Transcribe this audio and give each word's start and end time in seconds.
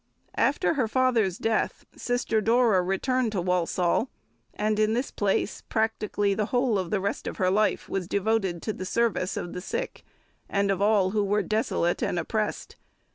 After 0.33 0.73
her 0.73 0.87
father's 0.87 1.37
death, 1.37 1.85
Sister 1.95 2.41
Dora 2.41 2.81
returned 2.81 3.31
to 3.33 3.39
Walsall, 3.41 4.09
and 4.55 4.79
in 4.79 4.93
this 4.95 5.11
place 5.11 5.61
practically 5.61 6.33
the 6.33 6.47
whole 6.47 6.79
of 6.79 6.89
the 6.89 6.99
rest 6.99 7.27
of 7.27 7.37
her 7.37 7.51
life 7.51 7.87
was 7.87 8.07
devoted 8.07 8.63
to 8.63 8.73
the 8.73 8.83
service 8.83 9.37
of 9.37 9.53
the 9.53 9.61
sick 9.61 10.03
and 10.49 10.71
of 10.71 10.81
all 10.81 11.11
who 11.11 11.23
were 11.23 11.43
desolate 11.43 12.01
and 12.01 12.17
oppressed. 12.17 12.77